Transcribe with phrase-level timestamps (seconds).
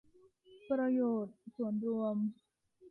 [0.69, 2.15] ประโยชน์ส่วนรวม